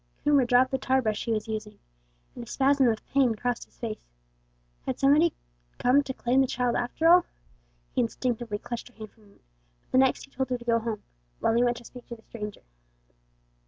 [0.23, 1.77] Coomber dropped the tar brush he was using,
[2.33, 4.07] and a spasm of pain crossed his face.
[4.87, 5.31] Had somebody
[5.77, 7.23] come to claim the child after all?
[7.93, 9.43] He instinctively clutched her hand for a minute,
[9.91, 11.03] but the next he told her to go home,
[11.39, 12.63] while he went to speak to the stranger.